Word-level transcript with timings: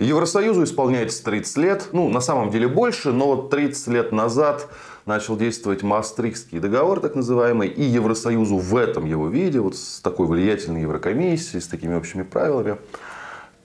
Евросоюзу 0.00 0.64
исполняется 0.64 1.24
30 1.24 1.56
лет, 1.58 1.88
ну, 1.92 2.08
на 2.08 2.20
самом 2.20 2.50
деле 2.50 2.66
больше, 2.66 3.12
но 3.12 3.36
вот 3.36 3.50
30 3.50 3.88
лет 3.88 4.12
назад 4.12 4.68
начал 5.06 5.36
действовать 5.36 5.82
Маастрихтский 5.82 6.58
договор, 6.58 7.00
так 7.00 7.14
называемый, 7.14 7.68
и 7.68 7.82
Евросоюзу 7.82 8.56
в 8.56 8.76
этом 8.76 9.06
его 9.06 9.28
виде, 9.28 9.60
вот 9.60 9.76
с 9.76 10.00
такой 10.00 10.26
влиятельной 10.26 10.82
Еврокомиссией, 10.82 11.60
с 11.60 11.68
такими 11.68 11.94
общими 11.94 12.22
правилами, 12.22 12.78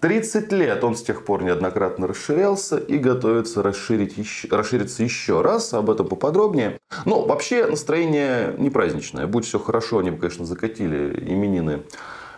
30 0.01 0.51
лет 0.53 0.83
он 0.83 0.95
с 0.95 1.03
тех 1.03 1.25
пор 1.25 1.43
неоднократно 1.43 2.07
расширялся 2.07 2.77
и 2.77 2.97
готовится 2.97 3.61
расширить 3.61 4.17
еще, 4.17 4.47
расшириться 4.49 5.03
еще 5.03 5.41
раз. 5.41 5.73
Об 5.73 5.89
этом 5.89 6.07
поподробнее. 6.07 6.79
Но 7.03 7.25
вообще 7.25 7.65
настроение 7.65 8.55
не 8.57 8.69
праздничное. 8.69 9.27
Будь 9.27 9.45
все 9.45 9.59
хорошо, 9.59 9.99
они 9.99 10.11
бы, 10.11 10.17
конечно, 10.17 10.45
закатили 10.45 11.21
именины 11.27 11.81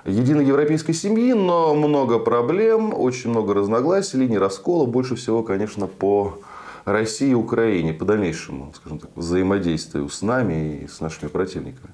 единой 0.05 0.45
европейской 0.45 0.93
семьи, 0.93 1.33
но 1.33 1.73
много 1.75 2.20
проблем, 2.20 2.93
очень 2.93 3.29
много 3.29 3.54
разногласий, 3.54 4.18
линий 4.18 4.38
раскола. 4.38 4.86
Больше 4.86 5.15
всего, 5.15 5.43
конечно, 5.43 5.87
по 5.87 6.39
России 6.86 7.29
и 7.29 7.36
Украине 7.36 7.93
по 7.93 8.06
дальнейшему, 8.06 8.73
скажем 8.75 9.00
так, 9.00 9.11
взаимодействию 9.15 10.09
с 10.09 10.21
нами 10.21 10.82
и 10.83 10.87
с 10.87 11.00
нашими 11.00 11.29
противниками. 11.29 11.93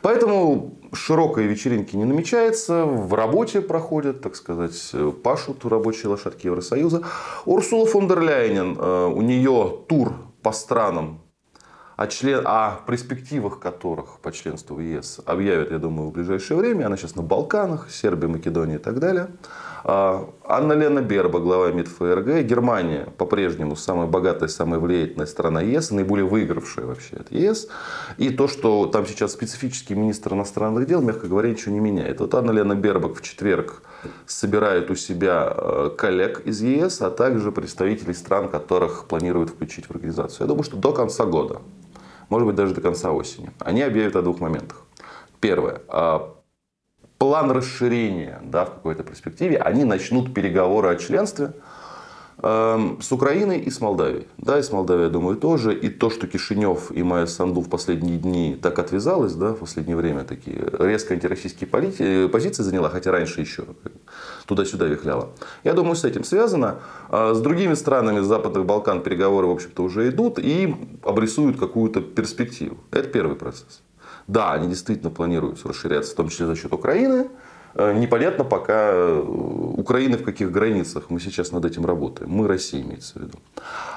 Поэтому 0.00 0.78
широкой 0.92 1.46
вечеринки 1.46 1.96
не 1.96 2.04
намечается, 2.04 2.84
в 2.84 3.12
работе 3.14 3.60
проходят, 3.60 4.22
так 4.22 4.36
сказать, 4.36 4.92
пашут 5.22 5.64
рабочие 5.64 6.08
лошадки 6.08 6.46
Евросоюза. 6.46 7.02
Урсула 7.44 7.86
фон 7.86 8.08
дер 8.08 8.20
Ляйнен, 8.20 8.76
э, 8.78 9.06
у 9.14 9.22
нее 9.22 9.78
тур 9.88 10.14
по 10.42 10.52
странам 10.52 11.20
о, 11.96 12.06
член... 12.06 12.42
о 12.44 12.80
перспективах 12.86 13.60
которых 13.60 14.18
по 14.20 14.32
членству 14.32 14.76
в 14.76 14.80
ЕС 14.80 15.20
объявят, 15.24 15.70
я 15.70 15.78
думаю, 15.78 16.08
в 16.08 16.12
ближайшее 16.12 16.58
время. 16.58 16.86
Она 16.86 16.96
сейчас 16.96 17.16
на 17.16 17.22
Балканах, 17.22 17.90
Сербия, 17.90 18.28
Македония 18.28 18.76
и 18.76 18.78
так 18.78 18.98
далее. 18.98 19.28
А, 19.84 20.30
Анна 20.44 20.74
Лена 20.74 21.00
Берба, 21.00 21.40
глава 21.40 21.72
МИД 21.72 21.88
ФРГ. 21.88 22.42
Германия 22.42 23.08
по-прежнему 23.18 23.74
самая 23.74 24.06
богатая, 24.06 24.48
самая 24.48 24.78
влиятельная 24.78 25.26
страна 25.26 25.60
ЕС, 25.60 25.90
наиболее 25.90 26.24
выигравшая 26.24 26.86
вообще 26.86 27.16
от 27.16 27.32
ЕС. 27.32 27.68
И 28.16 28.30
то, 28.30 28.46
что 28.48 28.86
там 28.86 29.06
сейчас 29.06 29.32
специфический 29.32 29.94
министр 29.94 30.34
иностранных 30.34 30.86
дел, 30.86 31.02
мягко 31.02 31.26
говоря, 31.26 31.50
ничего 31.50 31.74
не 31.74 31.80
меняет. 31.80 32.20
Вот 32.20 32.34
Анна 32.34 32.52
Лена 32.52 32.74
Бербак 32.74 33.16
в 33.16 33.22
четверг 33.22 33.82
собирает 34.26 34.90
у 34.90 34.94
себя 34.94 35.52
э, 35.54 35.90
коллег 35.96 36.42
из 36.44 36.60
ЕС, 36.62 37.02
а 37.02 37.10
также 37.10 37.50
представителей 37.50 38.14
стран, 38.14 38.48
которых 38.48 39.06
планируют 39.06 39.50
включить 39.50 39.86
в 39.86 39.90
организацию. 39.90 40.42
Я 40.42 40.46
думаю, 40.46 40.64
что 40.64 40.76
до 40.76 40.92
конца 40.92 41.24
года, 41.24 41.60
может 42.32 42.46
быть 42.46 42.56
даже 42.56 42.72
до 42.72 42.80
конца 42.80 43.12
осени, 43.12 43.50
они 43.58 43.82
объявят 43.82 44.16
о 44.16 44.22
двух 44.22 44.40
моментах. 44.40 44.86
Первое 45.38 45.82
а, 45.88 46.34
план 47.18 47.50
расширения 47.50 48.40
да, 48.42 48.64
в 48.64 48.70
какой-то 48.70 49.02
перспективе, 49.02 49.58
они 49.58 49.84
начнут 49.84 50.32
переговоры 50.32 50.88
о 50.88 50.96
членстве 50.96 51.52
э, 52.38 52.96
с 53.00 53.12
Украиной 53.12 53.58
и 53.60 53.70
с 53.70 53.82
Молдавией. 53.82 54.28
Да, 54.38 54.58
и 54.58 54.62
с 54.62 54.72
Молдавией, 54.72 55.08
я 55.08 55.10
думаю, 55.10 55.36
тоже. 55.36 55.74
И 55.74 55.90
то, 55.90 56.08
что 56.08 56.26
Кишинев 56.26 56.90
и 56.90 57.02
Майя 57.02 57.26
Санду 57.26 57.60
в 57.60 57.68
последние 57.68 58.16
дни 58.16 58.58
так 58.60 58.78
отвязалась, 58.78 59.34
да, 59.34 59.52
в 59.52 59.58
последнее 59.58 59.96
время 59.96 60.24
такие 60.24 60.58
резко 60.78 61.12
антироссийские 61.12 61.68
полити- 61.68 62.28
позиции 62.28 62.62
заняла, 62.62 62.88
хотя 62.88 63.12
раньше 63.12 63.42
еще 63.42 63.64
туда-сюда 64.46 64.86
вихляла. 64.86 65.30
Я 65.64 65.72
думаю, 65.72 65.96
с 65.96 66.04
этим 66.04 66.24
связано. 66.24 66.76
А 67.08 67.34
с 67.34 67.40
другими 67.40 67.74
странами 67.74 68.20
Западных 68.20 68.64
Балкан 68.66 69.02
переговоры, 69.02 69.46
в 69.46 69.50
общем-то, 69.50 69.82
уже 69.82 70.08
идут 70.08 70.38
и 70.38 70.74
обрисуют 71.04 71.58
какую-то 71.58 72.00
перспективу. 72.00 72.76
Это 72.90 73.08
первый 73.08 73.36
процесс. 73.36 73.82
Да, 74.26 74.52
они 74.52 74.68
действительно 74.68 75.10
планируют 75.10 75.64
расширяться, 75.64 76.12
в 76.12 76.16
том 76.16 76.28
числе 76.28 76.46
за 76.46 76.56
счет 76.56 76.72
Украины. 76.72 77.28
Э, 77.74 77.92
непонятно 77.94 78.44
пока 78.44 78.90
э, 78.92 79.22
Украины 79.76 80.16
в 80.16 80.24
каких 80.24 80.50
границах. 80.50 81.10
Мы 81.10 81.20
сейчас 81.20 81.52
над 81.52 81.64
этим 81.64 81.86
работаем. 81.86 82.30
Мы, 82.30 82.46
Россия, 82.46 82.82
имеется 82.82 83.18
в 83.18 83.22
виду. 83.22 83.38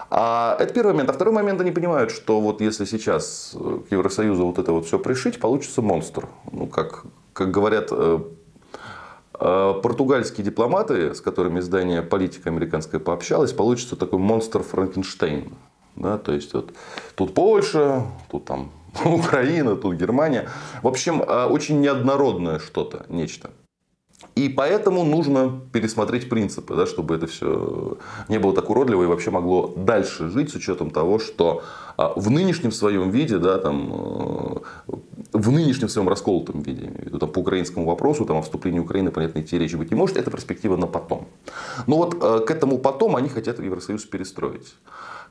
А 0.10 0.56
это 0.60 0.74
первый 0.74 0.94
момент. 0.94 1.10
А 1.10 1.14
второй 1.14 1.34
момент, 1.34 1.62
они 1.62 1.72
понимают, 1.72 2.12
что 2.12 2.40
вот 2.40 2.62
если 2.62 2.86
сейчас 2.86 3.56
э, 3.56 3.80
к 3.90 3.92
Евросоюзу 3.92 4.46
вот 4.46 4.60
это 4.60 4.72
вот 4.72 4.86
все 4.86 4.98
пришить, 4.98 5.40
получится 5.40 5.82
монстр. 5.82 6.28
Ну, 6.52 6.68
как, 6.68 7.04
как 7.34 7.52
говорят 7.52 7.92
португальские 9.40 10.46
дипломаты, 10.46 11.14
с 11.14 11.22
которыми 11.22 11.60
издание 11.60 12.02
«Политика» 12.02 12.50
американское 12.50 13.00
пообщалось, 13.00 13.54
получится 13.54 13.96
такой 13.96 14.20
монстр 14.20 14.64
Франкенштейн. 14.64 15.54
Да, 15.96 16.18
то 16.18 16.34
есть 16.34 16.54
вот 16.54 16.74
тут 17.16 17.34
Польша, 17.34 18.04
тут 18.30 18.46
там 18.46 18.72
Украина, 19.06 19.76
тут 19.76 19.96
Германия. 19.96 20.50
В 20.82 20.88
общем, 20.88 21.22
э, 21.22 21.46
очень 21.46 21.80
неоднородное 21.80 22.60
что-то, 22.60 23.06
нечто. 23.10 23.52
И 24.36 24.50
поэтому 24.50 25.04
нужно 25.04 25.62
пересмотреть 25.72 26.30
принципы, 26.30 26.76
да, 26.76 26.86
чтобы 26.86 27.16
это 27.16 27.28
все 27.28 27.98
не 28.28 28.40
было 28.40 28.54
так 28.54 28.70
уродливо 28.70 29.04
и 29.04 29.08
вообще 29.08 29.30
могло 29.30 29.74
дальше 29.76 30.30
жить 30.30 30.52
с 30.52 30.56
учетом 30.56 30.90
того, 30.90 31.20
что 31.20 31.64
э, 31.98 32.04
в 32.16 32.30
нынешнем 32.30 32.72
своем 32.72 33.10
виде, 33.10 33.38
да, 33.38 33.58
там, 33.58 34.62
в 35.46 35.52
нынешнем 35.52 35.90
своем 35.90 36.10
расколотом 36.10 36.62
виде, 36.62 36.92
там, 37.20 37.32
по 37.32 37.40
украинскому 37.40 37.86
вопросу, 37.86 38.26
там, 38.26 38.38
о 38.38 38.42
вступлении 38.42 38.80
Украины, 38.80 39.12
понятно, 39.12 39.40
идти 39.40 39.58
речи 39.58 39.76
быть 39.76 39.92
не 39.92 39.98
может, 39.98 40.18
это 40.18 40.32
перспектива 40.32 40.76
на 40.78 40.88
потом. 40.88 41.28
Но 41.88 41.98
вот 41.98 42.16
к 42.16 42.52
этому 42.52 42.78
потом 42.78 43.16
они 43.16 43.30
хотят 43.30 43.60
Евросоюз 43.60 44.06
перестроить. 44.06 44.76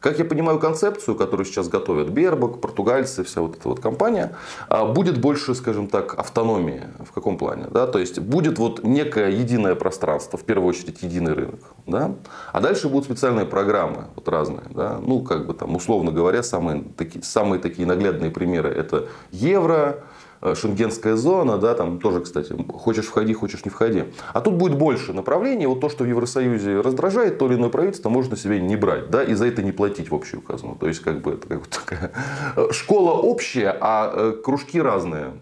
Как 0.04 0.18
я 0.18 0.26
понимаю 0.26 0.58
концепцию, 0.58 1.16
которую 1.16 1.46
сейчас 1.46 1.68
готовят 1.68 2.10
Бербак, 2.10 2.60
португальцы, 2.60 3.24
вся 3.24 3.40
вот 3.40 3.56
эта 3.56 3.68
вот 3.70 3.80
компания, 3.80 4.36
а, 4.68 4.84
будет 4.84 5.18
больше, 5.18 5.54
скажем 5.54 5.86
так, 5.86 6.18
автономии. 6.18 6.82
В 7.08 7.12
каком 7.12 7.38
плане? 7.38 7.68
Да? 7.70 7.86
То 7.86 7.98
есть 7.98 8.18
будет 8.18 8.58
вот 8.58 8.84
некое 8.84 9.30
единое 9.30 9.74
пространство, 9.74 10.38
в 10.38 10.42
первую 10.42 10.68
очередь 10.68 11.02
единый 11.02 11.32
рынок. 11.32 11.60
Да? 11.86 12.16
А 12.52 12.60
дальше 12.60 12.90
будут 12.90 13.06
специальные 13.06 13.46
программы 13.46 14.04
вот 14.14 14.28
разные. 14.28 14.66
Да? 14.68 14.98
Ну, 15.00 15.22
как 15.22 15.46
бы 15.46 15.54
там, 15.54 15.74
условно 15.74 16.12
говоря, 16.12 16.42
самые 16.42 16.84
такие, 16.98 17.24
самые 17.24 17.58
такие 17.58 17.88
наглядные 17.88 18.30
примеры 18.30 18.68
это 18.68 19.08
евро, 19.30 19.84
Э, 19.84 20.03
шенгенская 20.54 21.16
зона, 21.16 21.58
да, 21.58 21.74
там 21.74 21.98
тоже, 21.98 22.20
кстати, 22.20 22.54
хочешь 22.72 23.06
входи, 23.06 23.32
хочешь 23.32 23.64
не 23.64 23.70
входи. 23.70 24.04
А 24.32 24.40
тут 24.40 24.54
будет 24.54 24.76
больше 24.76 25.12
направлений. 25.12 25.66
Вот 25.66 25.80
то, 25.80 25.88
что 25.88 26.04
в 26.04 26.06
Евросоюзе 26.06 26.80
раздражает, 26.80 27.38
то 27.38 27.46
или 27.46 27.54
иное 27.54 27.70
правительство 27.70 28.10
может 28.10 28.30
на 28.30 28.36
себя 28.36 28.60
не 28.60 28.76
брать, 28.76 29.10
да, 29.10 29.22
и 29.22 29.34
за 29.34 29.46
это 29.46 29.62
не 29.62 29.72
платить 29.72 30.10
в 30.10 30.14
общую 30.14 30.42
казну. 30.42 30.76
То 30.78 30.86
есть, 30.88 31.00
как 31.00 31.22
бы, 31.22 31.32
это 31.32 31.48
как 31.48 31.60
бы 31.60 31.66
такая 31.66 32.12
э, 32.56 32.68
школа 32.72 33.12
общая, 33.12 33.76
а 33.80 34.12
э, 34.12 34.32
кружки 34.44 34.80
разные. 34.80 35.32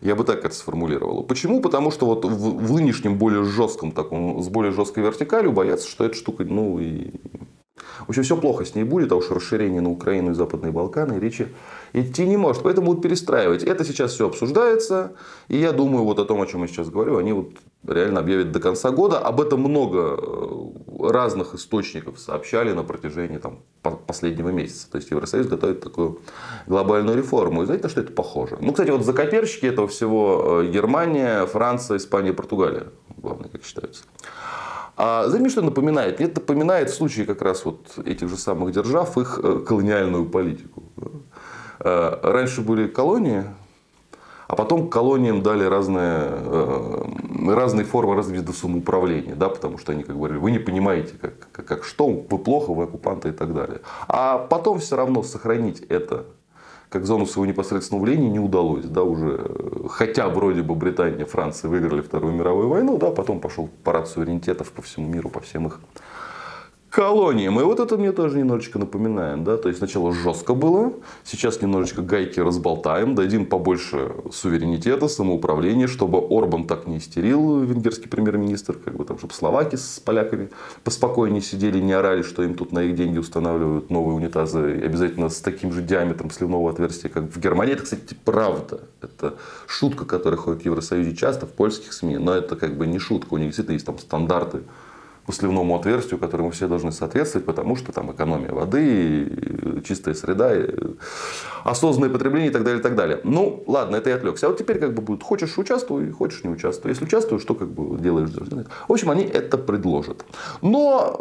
Я 0.00 0.14
бы 0.14 0.24
так 0.24 0.44
это 0.44 0.54
сформулировал. 0.54 1.24
Почему? 1.24 1.60
Потому 1.60 1.90
что 1.90 2.06
вот 2.06 2.24
в, 2.24 2.56
в 2.58 2.72
нынешнем 2.72 3.18
более 3.18 3.42
жестком 3.42 3.90
таком, 3.90 4.40
с 4.40 4.48
более 4.48 4.72
жесткой 4.72 5.02
вертикалью 5.02 5.52
боятся, 5.52 5.88
что 5.88 6.04
эта 6.04 6.14
штука, 6.14 6.44
ну 6.44 6.78
и 6.78 7.10
в 8.06 8.10
общем, 8.10 8.22
все 8.22 8.36
плохо 8.36 8.64
с 8.64 8.74
ней 8.74 8.84
будет, 8.84 9.12
а 9.12 9.16
уж 9.16 9.30
расширение 9.30 9.80
на 9.80 9.90
Украину 9.90 10.30
и 10.30 10.34
Западные 10.34 10.72
Балканы 10.72 11.18
речи 11.18 11.48
идти 11.92 12.26
не 12.26 12.36
может. 12.36 12.62
Поэтому 12.62 12.88
будут 12.88 13.02
перестраивать. 13.02 13.62
Это 13.62 13.84
сейчас 13.84 14.12
все 14.12 14.26
обсуждается. 14.26 15.12
И 15.48 15.56
я 15.56 15.72
думаю, 15.72 16.04
вот 16.04 16.18
о 16.18 16.24
том, 16.24 16.40
о 16.40 16.46
чем 16.46 16.62
я 16.62 16.68
сейчас 16.68 16.90
говорю, 16.90 17.16
они 17.18 17.32
вот 17.32 17.50
реально 17.86 18.20
объявят 18.20 18.52
до 18.52 18.60
конца 18.60 18.90
года. 18.90 19.18
Об 19.18 19.40
этом 19.40 19.60
много 19.60 20.16
э, 20.18 21.08
разных 21.08 21.54
источников 21.54 22.18
сообщали 22.18 22.72
на 22.72 22.82
протяжении 22.82 23.38
там, 23.38 23.60
последнего 24.06 24.50
месяца. 24.50 24.90
То 24.90 24.96
есть 24.96 25.10
Евросоюз 25.10 25.46
готовит 25.46 25.80
такую 25.80 26.20
глобальную 26.66 27.16
реформу. 27.16 27.62
И 27.62 27.66
знаете, 27.66 27.84
на 27.84 27.90
что 27.90 28.00
это 28.00 28.12
похоже? 28.12 28.58
Ну, 28.60 28.72
кстати, 28.72 28.90
вот 28.90 29.04
закоперщики 29.04 29.66
этого 29.66 29.88
всего 29.88 30.62
э, 30.62 30.68
Германия, 30.68 31.46
Франция, 31.46 31.96
Испания, 31.96 32.32
Португалия. 32.32 32.88
Главное, 33.16 33.48
как 33.48 33.64
считается. 33.64 34.04
А 34.98 35.28
знаете, 35.28 35.50
что 35.50 35.62
напоминает? 35.62 36.18
Мне 36.18 36.28
это 36.28 36.40
напоминает 36.40 36.90
в 36.90 37.24
как 37.24 37.40
раз 37.40 37.64
вот 37.64 37.98
этих 38.04 38.28
же 38.28 38.36
самых 38.36 38.72
держав 38.72 39.16
их 39.16 39.38
э, 39.40 39.60
колониальную 39.60 40.26
политику. 40.26 40.82
Э, 41.78 42.18
раньше 42.20 42.62
были 42.62 42.88
колонии, 42.88 43.44
а 44.48 44.56
потом 44.56 44.90
колониям 44.90 45.40
дали 45.40 45.62
разные, 45.62 46.18
э, 46.28 47.04
разные 47.46 47.84
формы 47.84 48.16
разных 48.16 48.38
видов 48.38 48.56
самоуправления, 48.56 49.36
да, 49.36 49.48
потому 49.48 49.78
что 49.78 49.92
они 49.92 50.02
как 50.02 50.16
говорили, 50.16 50.38
вы 50.38 50.50
не 50.50 50.58
понимаете, 50.58 51.14
как, 51.20 51.34
как, 51.52 51.64
как 51.64 51.84
что, 51.84 52.08
вы 52.08 52.38
плохо, 52.38 52.72
вы 52.72 52.82
оккупанты 52.82 53.28
и 53.28 53.32
так 53.32 53.54
далее. 53.54 53.82
А 54.08 54.38
потом 54.38 54.80
все 54.80 54.96
равно 54.96 55.22
сохранить 55.22 55.80
это 55.88 56.26
как 56.88 57.04
зону 57.06 57.26
своего 57.26 57.46
непосредственного 57.46 58.04
влияния 58.04 58.30
не 58.30 58.40
удалось. 58.40 58.84
Да, 58.84 59.02
уже, 59.02 59.48
хотя 59.88 60.28
вроде 60.28 60.62
бы 60.62 60.74
Британия, 60.74 61.24
Франция 61.24 61.68
выиграли 61.68 62.00
Вторую 62.00 62.34
мировую 62.34 62.68
войну, 62.68 62.98
да, 62.98 63.10
потом 63.10 63.40
пошел 63.40 63.68
парад 63.84 64.08
суверенитетов 64.08 64.72
по 64.72 64.82
всему 64.82 65.08
миру, 65.08 65.28
по 65.28 65.40
всем 65.40 65.66
их 65.66 65.80
колониям. 66.90 67.60
И 67.60 67.62
вот 67.62 67.80
это 67.80 67.98
мне 67.98 68.12
тоже 68.12 68.38
немножечко 68.38 68.78
напоминает. 68.78 69.44
Да? 69.44 69.56
То 69.56 69.68
есть 69.68 69.78
сначала 69.78 70.12
жестко 70.12 70.54
было, 70.54 70.92
сейчас 71.24 71.60
немножечко 71.60 72.02
гайки 72.02 72.40
разболтаем, 72.40 73.14
дадим 73.14 73.46
побольше 73.46 74.12
суверенитета, 74.32 75.08
самоуправления, 75.08 75.86
чтобы 75.86 76.18
Орбан 76.18 76.66
так 76.66 76.86
не 76.86 76.98
истерил, 76.98 77.60
венгерский 77.60 78.08
премьер-министр, 78.08 78.76
как 78.82 78.96
бы 78.96 79.04
там, 79.04 79.18
чтобы 79.18 79.34
словаки 79.34 79.76
с 79.76 80.00
поляками 80.00 80.48
поспокойнее 80.82 81.42
сидели, 81.42 81.78
не 81.78 81.92
орали, 81.92 82.22
что 82.22 82.42
им 82.42 82.54
тут 82.54 82.72
на 82.72 82.82
их 82.82 82.94
деньги 82.94 83.18
устанавливают 83.18 83.90
новые 83.90 84.16
унитазы, 84.16 84.80
обязательно 84.82 85.28
с 85.28 85.40
таким 85.40 85.72
же 85.72 85.82
диаметром 85.82 86.30
сливного 86.30 86.70
отверстия, 86.70 87.10
как 87.10 87.24
в 87.24 87.38
Германии. 87.38 87.74
Это, 87.74 87.82
кстати, 87.82 88.16
правда. 88.24 88.80
Это 89.02 89.34
шутка, 89.66 90.04
которая 90.04 90.38
ходит 90.38 90.62
в 90.62 90.64
Евросоюзе 90.64 91.14
часто, 91.14 91.46
в 91.46 91.50
польских 91.50 91.92
СМИ, 91.92 92.18
но 92.18 92.32
это 92.32 92.56
как 92.56 92.76
бы 92.76 92.86
не 92.86 92.98
шутка, 92.98 93.34
у 93.34 93.36
них 93.36 93.48
действительно 93.48 93.74
есть 93.74 93.86
там 93.86 93.98
стандарты 93.98 94.62
по 95.28 95.32
сливному 95.34 95.76
отверстию, 95.76 96.18
которому 96.18 96.52
все 96.52 96.68
должны 96.68 96.90
соответствовать, 96.90 97.44
потому 97.44 97.76
что 97.76 97.92
там 97.92 98.10
экономия 98.10 98.50
воды, 98.50 99.82
чистая 99.86 100.14
среда, 100.14 100.54
осознанное 101.64 102.08
потребление 102.08 102.48
и 102.48 102.52
так 102.52 102.64
далее, 102.64 102.80
и 102.80 102.82
так 102.82 102.94
далее. 102.94 103.20
Ну, 103.24 103.62
ладно, 103.66 103.96
это 103.96 104.08
я 104.08 104.16
отвлекся. 104.16 104.46
А 104.46 104.48
вот 104.48 104.58
теперь 104.58 104.78
как 104.78 104.94
бы 104.94 105.02
будет, 105.02 105.22
хочешь 105.22 105.58
участвуй, 105.58 106.10
хочешь 106.12 106.44
не 106.44 106.48
участвуй. 106.48 106.92
Если 106.92 107.04
участвуешь, 107.04 107.42
что 107.42 107.54
как 107.54 107.68
бы 107.68 107.98
делаешь? 107.98 108.30
В 108.30 108.90
общем, 108.90 109.10
они 109.10 109.24
это 109.24 109.58
предложат. 109.58 110.24
Но 110.62 111.20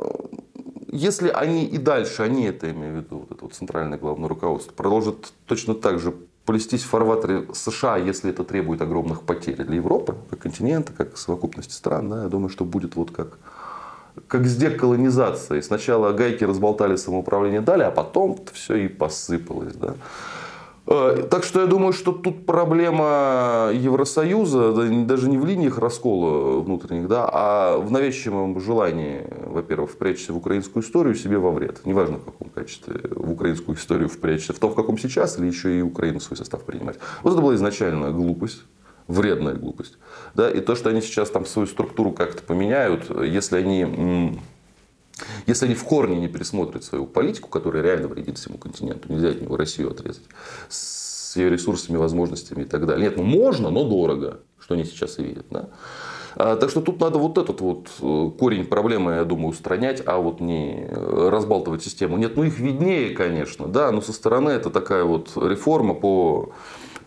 если 0.90 1.28
они 1.28 1.66
и 1.66 1.78
дальше, 1.78 2.22
они 2.22 2.46
это, 2.46 2.72
имею 2.72 2.94
в 2.94 2.98
виду, 3.04 3.18
вот 3.18 3.32
это 3.32 3.44
вот 3.44 3.56
центральное 3.56 3.98
главное 3.98 4.30
руководство, 4.30 4.72
продолжат 4.72 5.34
точно 5.48 5.76
так 5.76 6.00
же 6.00 6.14
плестись 6.46 6.84
в 6.84 6.88
фарватере 6.88 7.46
США, 7.54 7.98
если 7.98 8.30
это 8.30 8.46
требует 8.46 8.82
огромных 8.82 9.24
потерь 9.24 9.66
для 9.66 9.76
Европы, 9.76 10.16
как 10.30 10.40
континента, 10.40 10.94
как 10.94 11.18
совокупности 11.18 11.74
стран, 11.74 12.08
да, 12.08 12.24
я 12.24 12.30
думаю, 12.30 12.48
что 12.48 12.64
будет 12.64 12.96
вот 12.96 13.12
как 13.12 13.38
как 14.28 14.46
с 14.46 14.56
деколонизацией. 14.56 15.62
Сначала 15.62 16.12
гайки 16.12 16.44
разболтали, 16.44 16.96
самоуправление 16.96 17.62
дали, 17.62 17.84
а 17.84 17.92
потом 17.92 18.40
все 18.54 18.76
и 18.76 18.88
посыпалось. 18.88 19.74
Да? 19.74 19.96
Э, 20.88 21.28
так 21.30 21.44
что 21.44 21.62
я 21.62 21.68
думаю, 21.68 21.92
что 21.94 22.14
тут 22.14 22.46
проблема 22.46 23.70
Евросоюза 23.74 24.72
даже 25.06 25.30
не 25.30 25.38
в 25.38 25.46
линиях 25.46 25.78
раскола 25.78 26.62
внутренних, 26.62 27.08
да, 27.08 27.30
а 27.32 27.78
в 27.78 27.92
навязчивом 27.92 28.60
желании, 28.60 29.28
во-первых, 29.46 29.92
впрячься 29.92 30.32
в 30.34 30.38
украинскую 30.38 30.84
историю 30.84 31.16
себе 31.16 31.38
во 31.38 31.52
вред. 31.52 31.82
Неважно 31.86 32.18
в 32.18 32.26
каком 32.26 32.50
качестве 32.50 33.02
в 33.12 33.32
украинскую 33.32 33.78
историю 33.78 34.08
впрячься. 34.08 34.54
В 34.54 34.60
том, 34.60 34.72
в 34.72 34.76
каком 34.76 34.98
сейчас, 34.98 35.38
или 35.38 35.48
еще 35.48 35.78
и 35.78 35.82
Украину 35.82 36.20
свой 36.20 36.38
состав 36.38 36.64
принимать. 36.64 36.98
Вот 37.24 37.34
это 37.34 37.42
была 37.42 37.56
изначально 37.56 38.12
глупость 38.12 38.64
вредная 39.08 39.56
глупость. 39.56 39.98
Да? 40.36 40.50
И 40.50 40.60
то, 40.60 40.76
что 40.76 40.90
они 40.90 41.02
сейчас 41.02 41.30
там 41.30 41.46
свою 41.46 41.68
структуру 41.68 42.12
как-то 42.12 42.44
поменяют, 42.44 43.10
если 43.24 43.58
они, 43.58 44.40
если 45.46 45.66
они 45.66 45.76
в 45.76 45.84
корне 45.84 46.20
не 46.20 46.28
пересмотрят 46.28 46.84
свою 46.84 47.06
политику, 47.06 47.50
которая 47.50 47.84
реально 47.84 48.08
вредит 48.08 48.38
всему 48.38 48.58
континенту, 48.58 49.12
нельзя 49.12 49.30
от 49.30 49.42
него 49.42 49.58
Россию 49.58 49.92
отрезать, 49.92 50.26
с 50.70 51.36
ее 51.36 51.50
ресурсами, 51.50 51.98
возможностями 51.98 52.64
и 52.64 52.66
так 52.66 52.86
далее. 52.86 53.08
Нет, 53.08 53.18
ну 53.18 53.24
можно, 53.24 53.70
но 53.70 53.84
дорого, 53.84 54.40
что 54.60 54.74
они 54.74 54.84
сейчас 54.84 55.20
и 55.20 55.24
видят. 55.24 55.46
Да? 55.50 55.70
А, 56.36 56.56
так 56.56 56.70
что 56.70 56.82
тут 56.82 57.00
надо 57.00 57.18
вот 57.18 57.38
этот 57.38 57.62
вот 57.62 57.90
э, 58.00 58.32
корень 58.38 58.66
проблемы, 58.66 59.14
я 59.14 59.24
думаю, 59.24 59.50
устранять, 59.50 60.04
а 60.06 60.18
вот 60.18 60.40
не 60.40 60.88
разбалтывать 60.92 61.84
систему. 61.84 62.18
Нет, 62.18 62.36
ну 62.36 62.44
их 62.44 62.60
виднее, 62.60 63.16
конечно, 63.16 63.68
да, 63.68 63.92
но 63.92 64.02
со 64.02 64.14
стороны 64.14 64.52
это 64.52 64.70
такая 64.70 65.04
вот 65.04 65.32
реформа 65.36 65.96
по 65.96 66.52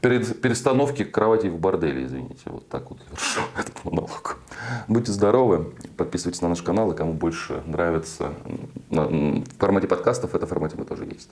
перед 0.00 0.40
перестановки 0.40 1.04
кровати 1.04 1.48
в 1.48 1.58
борделе, 1.58 2.04
извините. 2.04 2.42
Вот 2.46 2.68
так 2.68 2.90
вот 2.90 3.00
завершу 3.04 3.40
этот 3.58 3.84
монолог. 3.84 4.38
Будьте 4.88 5.12
здоровы, 5.12 5.72
подписывайтесь 5.96 6.42
на 6.42 6.48
наш 6.48 6.62
канал, 6.62 6.92
и 6.92 6.96
кому 6.96 7.12
больше 7.12 7.62
нравится 7.66 8.32
в 8.90 9.44
формате 9.58 9.86
подкастов, 9.86 10.34
это 10.34 10.46
формате 10.46 10.76
мы 10.78 10.84
тоже 10.84 11.04
есть. 11.04 11.30